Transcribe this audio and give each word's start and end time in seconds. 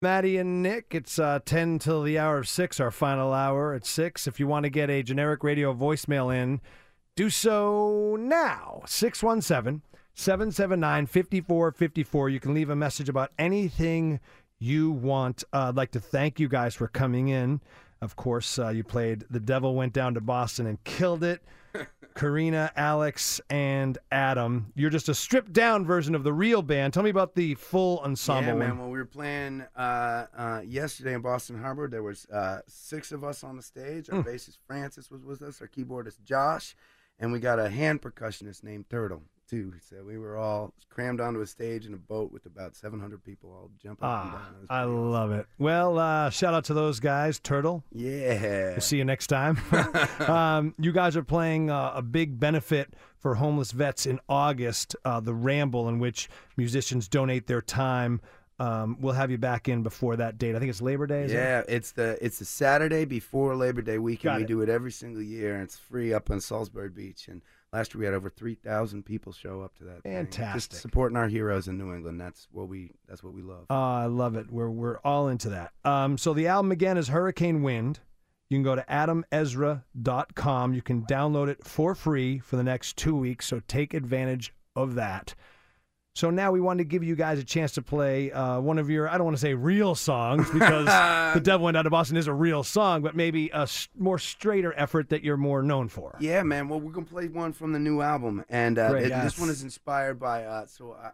Maddie 0.00 0.36
and 0.36 0.62
Nick, 0.62 0.94
it's 0.94 1.18
uh, 1.18 1.40
10 1.44 1.80
till 1.80 2.04
the 2.04 2.20
hour 2.20 2.38
of 2.38 2.48
6, 2.48 2.78
our 2.78 2.92
final 2.92 3.32
hour 3.32 3.74
at 3.74 3.84
6. 3.84 4.28
If 4.28 4.38
you 4.38 4.46
want 4.46 4.62
to 4.62 4.70
get 4.70 4.90
a 4.90 5.02
generic 5.02 5.42
radio 5.42 5.74
voicemail 5.74 6.32
in, 6.32 6.60
do 7.16 7.28
so 7.28 8.16
now. 8.16 8.82
617 8.86 9.82
779 10.14 11.06
5454. 11.06 12.28
You 12.28 12.38
can 12.38 12.54
leave 12.54 12.70
a 12.70 12.76
message 12.76 13.08
about 13.08 13.32
anything 13.40 14.20
you 14.60 14.92
want. 14.92 15.42
Uh, 15.52 15.70
I'd 15.70 15.76
like 15.76 15.90
to 15.92 16.00
thank 16.00 16.38
you 16.38 16.48
guys 16.48 16.76
for 16.76 16.86
coming 16.86 17.26
in. 17.26 17.60
Of 18.00 18.14
course, 18.14 18.56
uh, 18.56 18.68
you 18.68 18.84
played 18.84 19.24
The 19.28 19.40
Devil 19.40 19.74
Went 19.74 19.94
Down 19.94 20.14
to 20.14 20.20
Boston 20.20 20.68
and 20.68 20.82
killed 20.84 21.24
it. 21.24 21.42
Karina, 22.18 22.72
Alex, 22.74 23.40
and 23.48 23.96
Adam. 24.10 24.72
You're 24.74 24.90
just 24.90 25.08
a 25.08 25.14
stripped 25.14 25.52
down 25.52 25.84
version 25.86 26.16
of 26.16 26.24
the 26.24 26.32
real 26.32 26.62
band. 26.62 26.92
Tell 26.92 27.04
me 27.04 27.10
about 27.10 27.36
the 27.36 27.54
full 27.54 28.00
ensemble 28.00 28.54
Yeah, 28.54 28.54
man. 28.58 28.76
When 28.78 28.90
we 28.90 28.98
were 28.98 29.04
playing 29.04 29.64
uh, 29.76 30.26
uh, 30.36 30.62
yesterday 30.66 31.14
in 31.14 31.20
Boston 31.22 31.60
Harbor, 31.60 31.86
there 31.86 32.02
was 32.02 32.26
uh, 32.26 32.60
six 32.66 33.12
of 33.12 33.22
us 33.22 33.44
on 33.44 33.56
the 33.56 33.62
stage. 33.62 34.10
Our 34.10 34.22
Hmm. 34.22 34.28
bassist 34.28 34.58
Francis 34.66 35.12
was 35.12 35.24
with 35.24 35.42
us. 35.42 35.60
Our 35.60 35.68
keyboardist 35.68 36.24
Josh, 36.24 36.74
and 37.20 37.30
we 37.30 37.38
got 37.38 37.60
a 37.60 37.70
hand 37.70 38.02
percussionist 38.02 38.64
named 38.64 38.90
Turtle 38.90 39.22
too. 39.48 39.72
So 39.88 40.02
we 40.04 40.18
were 40.18 40.36
all 40.36 40.72
crammed 40.90 41.20
onto 41.20 41.40
a 41.40 41.46
stage 41.46 41.86
in 41.86 41.94
a 41.94 41.98
boat 41.98 42.32
with 42.32 42.46
about 42.46 42.76
700 42.76 43.22
people 43.24 43.50
all 43.50 43.70
jumping. 43.82 44.00
Ah, 44.02 44.50
I 44.68 44.80
awesome. 44.80 45.10
love 45.10 45.32
it. 45.32 45.46
Well, 45.58 45.98
uh, 45.98 46.30
shout 46.30 46.54
out 46.54 46.64
to 46.64 46.74
those 46.74 47.00
guys, 47.00 47.38
Turtle. 47.38 47.84
Yeah. 47.92 48.70
We'll 48.70 48.80
see 48.80 48.98
you 48.98 49.04
next 49.04 49.28
time. 49.28 49.58
um, 50.28 50.74
you 50.78 50.92
guys 50.92 51.16
are 51.16 51.24
playing 51.24 51.70
uh, 51.70 51.92
a 51.94 52.02
big 52.02 52.38
benefit 52.38 52.94
for 53.16 53.34
homeless 53.34 53.72
vets 53.72 54.06
in 54.06 54.20
August, 54.28 54.94
uh, 55.04 55.20
the 55.20 55.34
Ramble, 55.34 55.88
in 55.88 55.98
which 55.98 56.28
musicians 56.56 57.08
donate 57.08 57.46
their 57.46 57.62
time. 57.62 58.20
Um, 58.60 58.96
we'll 59.00 59.14
have 59.14 59.30
you 59.30 59.38
back 59.38 59.68
in 59.68 59.82
before 59.82 60.16
that 60.16 60.36
date. 60.36 60.56
I 60.56 60.58
think 60.58 60.70
it's 60.70 60.82
Labor 60.82 61.06
Day. 61.06 61.24
Is 61.24 61.32
it? 61.32 61.36
Yeah, 61.36 61.62
it's 61.68 61.92
the 61.92 62.18
it's 62.20 62.40
the 62.40 62.44
Saturday 62.44 63.04
before 63.04 63.54
Labor 63.54 63.82
Day 63.82 63.98
weekend. 63.98 64.32
Got 64.32 64.36
we 64.38 64.44
it. 64.44 64.48
do 64.48 64.62
it 64.62 64.68
every 64.68 64.90
single 64.90 65.22
year, 65.22 65.54
and 65.54 65.62
it's 65.62 65.76
free 65.76 66.12
up 66.12 66.28
on 66.28 66.40
Salisbury 66.40 66.88
Beach. 66.88 67.28
And 67.28 67.40
last 67.72 67.94
year 67.94 68.00
we 68.00 68.04
had 68.04 68.14
over 68.14 68.28
three 68.30 68.54
thousand 68.54 69.04
people 69.04 69.32
show 69.32 69.62
up 69.62 69.76
to 69.78 69.84
that. 69.84 70.02
Fantastic. 70.02 70.70
Just 70.70 70.82
supporting 70.82 71.16
our 71.16 71.28
heroes 71.28 71.68
in 71.68 71.78
New 71.78 71.94
England. 71.94 72.20
That's 72.20 72.48
what 72.50 72.68
we 72.68 72.92
that's 73.08 73.22
what 73.22 73.34
we 73.34 73.42
love. 73.42 73.66
Uh, 73.70 73.74
I 73.74 74.06
love 74.06 74.36
it. 74.36 74.50
We're 74.50 74.70
we're 74.70 74.98
all 74.98 75.28
into 75.28 75.50
that. 75.50 75.72
Um, 75.84 76.18
so 76.18 76.32
the 76.32 76.46
album 76.48 76.72
again 76.72 76.96
is 76.96 77.08
Hurricane 77.08 77.62
Wind. 77.62 78.00
You 78.50 78.56
can 78.56 78.62
go 78.62 78.74
to 78.74 78.84
adamezra.com. 78.88 80.74
You 80.74 80.82
can 80.82 81.02
download 81.02 81.48
it 81.48 81.64
for 81.66 81.94
free 81.94 82.38
for 82.38 82.56
the 82.56 82.62
next 82.62 82.96
two 82.96 83.14
weeks. 83.14 83.46
So 83.46 83.60
take 83.68 83.92
advantage 83.92 84.54
of 84.74 84.94
that. 84.94 85.34
So 86.18 86.30
now 86.30 86.50
we 86.50 86.60
wanted 86.60 86.78
to 86.78 86.88
give 86.88 87.04
you 87.04 87.14
guys 87.14 87.38
a 87.38 87.44
chance 87.44 87.70
to 87.74 87.82
play 87.82 88.32
uh, 88.32 88.58
one 88.58 88.78
of 88.78 88.90
your 88.90 89.08
I 89.08 89.18
don't 89.18 89.24
want 89.26 89.36
to 89.36 89.40
say 89.40 89.54
real 89.54 89.94
songs 89.94 90.50
because 90.50 90.86
the 91.34 91.40
Devil 91.40 91.66
Went 91.66 91.76
Out 91.76 91.86
of 91.86 91.92
Boston 91.92 92.16
is 92.16 92.26
a 92.26 92.32
real 92.32 92.64
song, 92.64 93.02
but 93.02 93.14
maybe 93.14 93.50
a 93.50 93.58
s- 93.60 93.86
more 93.96 94.18
straighter 94.18 94.74
effort 94.76 95.10
that 95.10 95.22
you're 95.22 95.36
more 95.36 95.62
known 95.62 95.86
for. 95.86 96.16
Yeah, 96.18 96.42
man. 96.42 96.68
Well, 96.68 96.80
we're 96.80 96.90
gonna 96.90 97.06
play 97.06 97.28
one 97.28 97.52
from 97.52 97.72
the 97.72 97.78
new 97.78 98.00
album, 98.00 98.44
and 98.48 98.80
uh, 98.80 98.90
Great. 98.90 99.04
it- 99.04 99.08
Yes. 99.10 99.22
this 99.22 99.38
one 99.38 99.48
is 99.48 99.62
inspired 99.62 100.18
by. 100.18 100.42
Uh, 100.42 100.66
so, 100.66 100.96
I, 101.00 101.12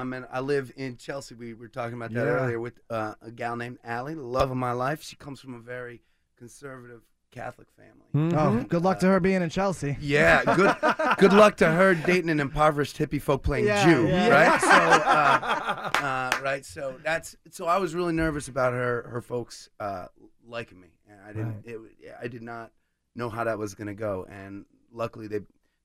um, 0.00 0.14
and 0.14 0.24
I 0.32 0.40
live 0.40 0.72
in 0.78 0.96
Chelsea. 0.96 1.34
We 1.34 1.52
were 1.52 1.68
talking 1.68 1.92
about 1.98 2.14
that 2.14 2.24
Yeah. 2.24 2.32
earlier 2.32 2.58
with 2.58 2.80
uh, 2.88 3.16
a 3.20 3.30
gal 3.30 3.54
named 3.54 3.76
Allie, 3.84 4.14
the 4.14 4.22
love 4.22 4.50
of 4.50 4.56
my 4.56 4.72
life. 4.72 5.02
She 5.02 5.16
comes 5.16 5.40
from 5.40 5.52
a 5.56 5.58
very 5.60 6.00
conservative 6.38 7.02
Catholic 7.30 7.68
family. 7.76 8.34
Oh, 8.36 8.64
good 8.64 8.82
luck 8.82 8.98
to 9.00 9.06
her 9.06 9.20
being 9.20 9.42
in 9.42 9.50
Chelsea. 9.50 9.96
Yeah, 10.00 10.42
good. 10.56 10.74
good 11.18 11.32
luck 11.32 11.56
to 11.58 11.70
her 11.70 11.94
dating 11.94 12.30
an 12.30 12.40
impoverished 12.40 12.96
hippie 12.96 13.20
folk 13.20 13.42
playing 13.42 13.66
Yeah, 13.66 13.84
Jew, 13.84 14.08
yeah. 14.08 14.28
right? 14.28 14.60
So, 14.60 14.68
uh, 14.70 15.90
uh, 16.04 16.40
right. 16.42 16.64
So 16.64 16.96
that's. 17.04 17.36
So 17.50 17.66
I 17.66 17.76
was 17.78 17.94
really 17.94 18.12
nervous 18.14 18.48
about 18.48 18.72
her, 18.72 19.08
her 19.10 19.20
folks 19.20 19.68
uh, 19.78 20.06
liking 20.46 20.80
me, 20.80 20.88
and 21.08 21.20
I 21.20 21.32
didn't. 21.32 21.62
It, 21.64 21.78
yeah, 22.02 22.16
I 22.20 22.28
did 22.28 22.42
not 22.42 22.72
know 23.14 23.28
how 23.28 23.44
that 23.44 23.58
was 23.58 23.74
gonna 23.74 23.94
go, 23.94 24.26
and 24.30 24.64
luckily 24.92 25.26
they 25.28 25.40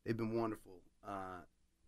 they've 0.06 0.18
been 0.18 0.34
wonderful, 0.40 0.82
uh, 1.08 1.42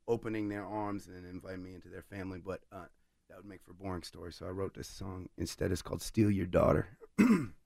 opening 0.08 0.50
their 0.50 0.66
arms 0.66 1.08
and 1.08 1.26
inviting 1.26 1.64
me 1.64 1.74
into 1.76 1.88
their 1.88 2.04
family. 2.04 2.40
But 2.46 2.60
uh, 2.72 2.86
that 3.30 3.38
would 3.38 3.46
make 3.46 3.64
for 3.64 3.72
a 3.72 3.76
boring 3.76 4.04
story, 4.04 4.34
so 4.34 4.46
I 4.46 4.50
wrote 4.50 4.74
this 4.76 4.88
song 4.90 5.30
instead. 5.38 5.72
It's 5.72 5.82
called 5.82 6.02
"Steal 6.02 6.30
Your 6.30 6.46
Daughter." 6.46 6.90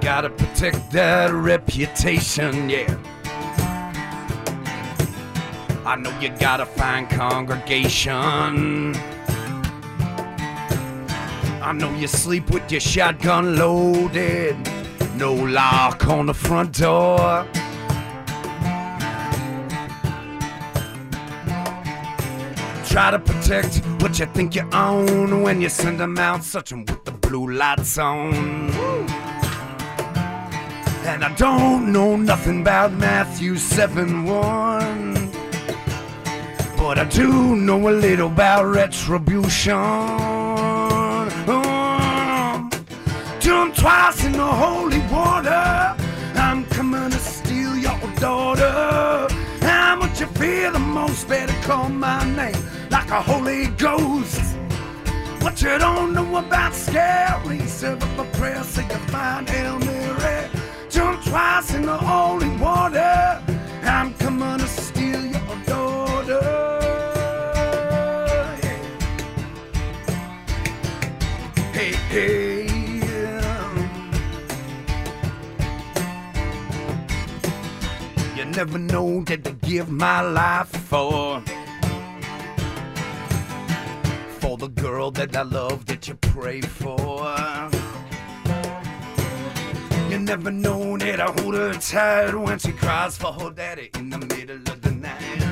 gotta 0.00 0.30
protect 0.30 0.90
that 0.92 1.32
reputation, 1.32 2.68
yeah. 2.68 2.96
I 5.84 5.96
know 5.96 6.16
you 6.20 6.28
gotta 6.38 6.66
find 6.66 7.08
congregation. 7.08 8.94
I 11.60 11.72
know 11.72 11.92
you 11.94 12.06
sleep 12.06 12.50
with 12.50 12.70
your 12.70 12.80
shotgun 12.80 13.56
loaded. 13.56 14.56
No 15.16 15.34
lock 15.34 16.06
on 16.06 16.26
the 16.26 16.34
front 16.34 16.78
door. 16.78 17.46
Try 22.86 23.10
to 23.10 23.18
protect 23.18 23.76
what 24.00 24.18
you 24.18 24.26
think 24.26 24.54
you 24.54 24.68
own 24.72 25.42
when 25.42 25.60
you 25.60 25.68
send 25.68 26.00
them 26.00 26.16
out 26.18 26.44
searching 26.44 26.86
with 26.86 27.04
the 27.04 27.12
blue 27.12 27.50
lights 27.52 27.98
on. 27.98 28.77
And 31.08 31.24
I 31.24 31.34
don't 31.36 31.90
know 31.90 32.16
nothing 32.16 32.60
about 32.60 32.92
Matthew 32.92 33.56
7 33.56 34.24
1. 34.26 35.30
But 36.76 36.98
I 36.98 37.04
do 37.08 37.56
know 37.56 37.88
a 37.88 37.94
little 38.06 38.26
about 38.28 38.66
retribution. 38.66 39.72
Oh, 41.48 42.68
Jump 43.40 43.74
twice 43.74 44.22
in 44.22 44.32
the 44.32 44.46
holy 44.46 45.00
water. 45.10 45.96
I'm 46.34 46.66
coming 46.66 47.10
to 47.10 47.18
steal 47.18 47.74
your 47.74 47.98
daughter. 48.16 49.28
How 49.62 49.96
much 49.96 50.20
you 50.20 50.26
fear 50.26 50.70
the 50.72 50.78
most? 50.78 51.26
Better 51.26 51.54
call 51.62 51.88
my 51.88 52.22
name 52.36 52.62
like 52.90 53.10
a 53.10 53.22
Holy 53.22 53.68
Ghost. 53.78 54.42
What 55.40 55.62
you 55.62 55.78
don't 55.78 56.12
know 56.12 56.36
about 56.36 56.74
scary, 56.74 57.60
serve 57.66 58.02
up 58.02 58.18
a 58.26 58.30
prayer, 58.36 58.62
say 58.62 58.82
you 58.82 58.98
find 59.08 59.48
Hail. 59.48 59.78
Jump 60.98 61.22
twice 61.22 61.74
in 61.74 61.82
the 61.82 61.96
holy 61.96 62.48
water. 62.56 63.40
I'm 63.84 64.12
coming 64.14 64.58
to 64.58 64.66
steal 64.66 65.24
your 65.26 65.56
daughter. 65.64 66.42
Hey, 71.72 71.92
hey. 72.12 72.66
You 78.36 78.44
never 78.46 78.78
know 78.78 79.22
that 79.22 79.44
to 79.44 79.52
give 79.52 79.88
my 79.88 80.20
life 80.20 80.66
for. 80.66 81.40
For 84.40 84.56
the 84.56 84.66
girl 84.66 85.12
that 85.12 85.36
I 85.36 85.42
love 85.42 85.86
that 85.86 86.08
you 86.08 86.14
pray 86.14 86.60
for. 86.60 87.68
You 90.18 90.24
never 90.24 90.50
know 90.50 90.98
that 90.98 91.20
I 91.20 91.26
hold 91.26 91.54
her 91.54 91.74
tight 91.74 92.34
when 92.34 92.58
she 92.58 92.72
cries 92.72 93.16
for 93.16 93.32
her 93.34 93.50
daddy 93.50 93.88
in 93.94 94.10
the 94.10 94.18
middle 94.18 94.56
of 94.56 94.82
the 94.82 94.90
night. 94.90 95.42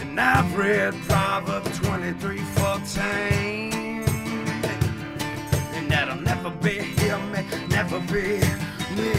And 0.00 0.18
I've 0.18 0.56
read 0.56 0.94
Proverbs 1.02 1.78
23 1.80 2.38
14. 2.38 4.02
And 5.74 5.90
that'll 5.90 6.22
never 6.22 6.48
be 6.48 6.70
him, 6.70 7.32
never 7.68 8.00
be 8.00 8.40
me. 8.96 9.12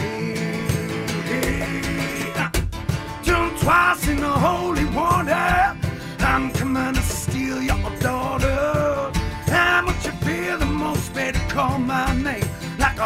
Jump 3.22 3.60
twice 3.60 4.08
in 4.08 4.16
the 4.16 4.28
holy 4.28 4.86
water. 4.86 5.78
I'm 6.18 6.50
coming 6.50 6.94
to 6.94 7.02
steal 7.02 7.62
your 7.62 7.90
daughter. 8.00 9.12
How 9.46 9.82
much 9.82 10.04
you 10.04 10.10
fear 10.26 10.56
the 10.56 10.66
most, 10.66 11.14
better 11.14 11.38
call 11.48 11.78
my 11.78 12.12
name 12.20 12.45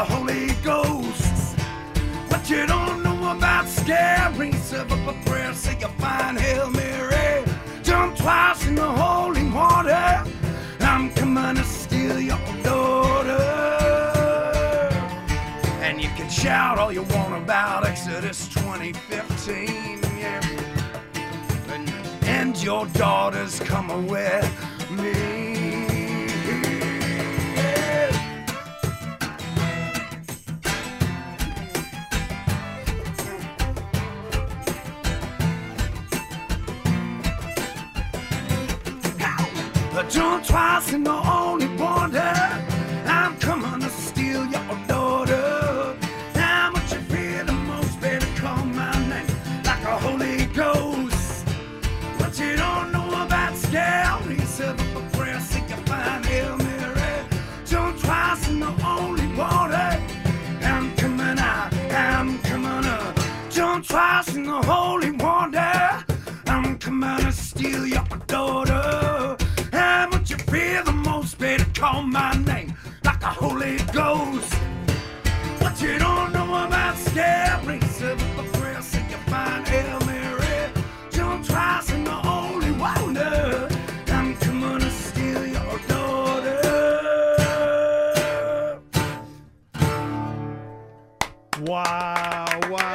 a 0.01 0.05
Holy 0.05 0.47
Ghost. 0.65 1.59
What 2.29 2.49
you 2.49 2.67
don't 2.67 3.03
know 3.03 3.37
about 3.37 3.69
scary, 3.69 4.53
serve 4.53 4.93
up 4.93 5.15
a 5.15 5.29
prayer, 5.29 5.53
say 5.53 5.77
a 5.83 5.89
fine 6.01 6.37
Hail 6.37 6.71
Mary. 6.71 7.45
Jump 7.83 8.17
twice 8.17 8.67
in 8.67 8.77
the 8.77 8.91
holy 9.03 9.45
water. 9.51 10.25
I'm 10.81 11.11
coming 11.11 11.57
to 11.57 11.65
steal 11.65 12.19
your 12.19 12.41
daughter. 12.63 13.45
And 15.83 16.01
you 16.01 16.09
can 16.17 16.31
shout 16.31 16.79
all 16.79 16.93
you 16.93 17.03
want 17.03 17.35
about 17.35 17.87
Exodus 17.87 18.49
2015, 18.49 20.01
yeah. 20.19 20.41
And, 21.69 21.93
and 22.25 22.63
your 22.63 22.87
daughters 22.87 23.61
come 23.61 24.07
with 24.07 24.49
me. 24.91 25.60
I 40.01 40.09
jumped 40.09 40.49
twice 40.49 40.95
in 40.95 41.05
the 41.05 41.13
only 41.13 41.69
wonder. 41.77 42.33
I'm 43.05 43.37
coming 43.37 43.81
to 43.81 43.91
steal 43.91 44.47
your 44.47 44.79
daughter. 44.89 45.95
How 46.35 46.71
much 46.71 46.91
you 46.95 47.01
fear 47.01 47.45
the 47.45 47.53
most, 47.53 48.01
better 48.01 48.27
call 48.41 48.65
my 48.65 48.93
name 49.11 49.27
like 49.63 49.85
a 49.85 49.99
Holy 49.99 50.47
Ghost. 50.47 51.47
What 52.17 52.39
you 52.41 52.57
don't 52.57 52.93
know 52.93 53.27
about 53.27 53.55
serve 53.57 54.81
up 54.81 55.03
a 55.03 55.17
prayer, 55.19 55.39
seek 55.39 55.71
a 55.71 55.77
fine 55.85 56.23
Hail 56.23 56.57
Mary. 56.57 57.27
Jump 57.67 58.01
twice 58.01 58.49
in 58.49 58.59
the 58.59 58.73
only 58.83 59.27
water. 59.37 60.01
I'm 60.63 60.97
coming 60.97 61.39
out, 61.39 61.75
I'm 61.91 62.39
coming 62.39 62.87
up. 62.87 63.19
Jump 63.51 63.87
twice 63.87 64.35
in 64.35 64.45
the 64.45 64.63
holy 64.63 65.11
water. 65.11 66.07
I'm 66.47 66.79
coming 66.79 67.19
to 67.19 67.33
steal 67.33 67.87
your 67.87 68.07
daughter. 68.27 69.20
Fear 70.51 70.83
the 70.83 70.93
most, 70.93 71.39
better 71.39 71.65
call 71.81 72.03
my 72.03 72.33
name 72.45 72.75
like 73.05 73.23
a 73.23 73.29
Holy 73.29 73.77
Ghost. 73.93 74.53
What 75.61 75.81
you 75.81 75.97
don't 75.97 76.33
know 76.33 76.67
about 76.67 76.97
scary, 76.97 77.81
serve 77.83 78.21
up 78.21 78.45
a 78.45 78.59
prayer, 78.59 78.83
say 78.83 79.05
you 79.09 79.17
find 79.31 79.65
Hail 79.69 80.01
Mary. 80.07 80.73
Jump 81.13 81.47
twice 81.47 81.93
in 81.93 82.03
the 82.03 82.11
holy 82.11 82.73
water. 82.73 83.69
I'm 84.09 84.35
coming 84.39 84.81
to 84.81 84.91
steal 84.91 85.47
your 85.47 85.79
daughter. 85.87 86.61
Wow, 91.61 92.61
wow. 92.71 92.90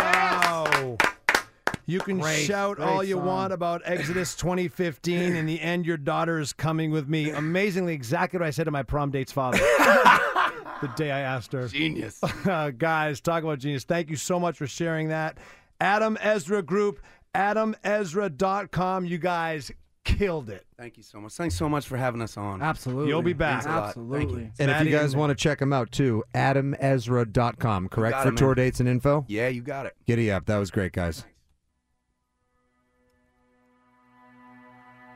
You 1.88 2.00
can 2.00 2.20
Great, 2.20 2.46
shout 2.46 2.78
great 2.78 2.88
all 2.88 3.04
you 3.04 3.16
song. 3.16 3.26
want 3.26 3.54
about 3.54 3.82
Exodus 3.86 4.36
2015. 4.38 5.36
In 5.36 5.46
the 5.46 5.62
end, 5.62 5.86
your 5.86 5.98
daughter 5.98 6.40
is 6.40 6.52
coming 6.54 6.92
with 6.92 7.08
me. 7.08 7.30
Amazingly, 7.30 7.94
exactly 7.94 8.40
what 8.40 8.46
I 8.48 8.50
said 8.52 8.64
to 8.66 8.72
my 8.72 8.84
prom 8.84 9.12
date's 9.12 9.32
father 9.32 9.58
the 10.82 10.92
day 10.96 11.12
I 11.12 11.20
asked 11.22 11.54
her. 11.54 11.68
Genius. 11.68 12.20
Uh, 12.24 12.72
guys, 12.78 13.22
talk 13.22 13.44
about 13.44 13.60
genius. 13.60 13.84
Thank 13.84 14.10
you 14.10 14.16
so 14.16 14.40
much 14.40 14.58
for 14.58 14.68
sharing 14.68 15.10
that. 15.10 15.38
Adam 15.80 16.18
Ezra 16.22 16.62
Group, 16.64 17.00
adamezra.com. 17.36 19.06
You 19.06 19.18
guys 19.18 19.72
killed 20.04 20.50
it. 20.50 20.66
Thank 20.78 20.98
you 20.98 21.04
so 21.04 21.20
much. 21.20 21.34
Thanks 21.34 21.56
so 21.56 21.68
much 21.68 21.88
for 21.88 21.98
having 21.98 22.22
us 22.22 22.38
on. 22.38 22.62
Absolutely. 22.62 23.10
You'll 23.10 23.22
be 23.22 23.34
back. 23.34 23.64
Thanks. 23.64 23.66
Thank 23.66 23.76
you. 23.76 23.88
Absolutely. 23.88 24.52
And 24.60 24.72
if 24.72 24.84
you 24.84 24.92
guys 24.92 25.16
want 25.16 25.32
to 25.32 25.36
check 25.36 25.60
them 25.60 25.74
out 25.74 25.92
too, 25.92 26.24
adamezra.com, 26.34 27.90
correct? 27.90 28.22
For 28.22 28.30
it, 28.30 28.38
tour 28.38 28.50
man. 28.50 28.56
dates 28.58 28.80
and 28.80 28.88
info? 28.90 29.26
Yeah, 29.28 29.48
you 29.50 29.62
got 29.62 29.86
it. 29.86 29.96
Giddy 30.06 30.32
up. 30.32 30.46
That 30.46 30.58
was 30.58 30.72
great, 30.72 30.94
guys. 30.94 31.22
Thanks. 31.22 31.35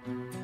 Thank 0.05 0.33
you. 0.33 0.38